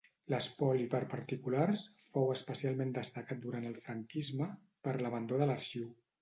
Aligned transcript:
L'espoli 0.33 0.85
per 0.93 1.01
particulars 1.11 1.83
fou 2.05 2.33
especialment 2.37 2.95
destacat 2.95 3.41
durant 3.45 3.69
el 3.73 3.77
franquisme, 3.85 4.49
per 4.89 4.97
l'abandó 5.05 5.41
de 5.45 5.51
l'arxiu. 5.53 5.87